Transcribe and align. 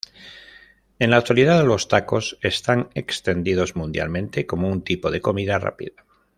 En 0.97 1.11
la 1.11 1.17
actualidad 1.17 1.63
los 1.63 1.87
tacos 1.87 2.39
están 2.41 2.89
extendidos 2.95 3.75
mundialmente 3.75 4.47
como 4.47 4.67
un 4.67 4.81
tipo 4.83 5.11
de 5.11 5.21
comida 5.21 5.59
rápida. 5.59 6.03